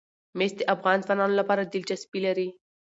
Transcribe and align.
مس 0.37 0.51
د 0.57 0.61
افغان 0.75 0.97
ځوانانو 1.05 1.39
لپاره 1.41 1.63
دلچسپي 1.73 2.19
لري. 2.27 2.47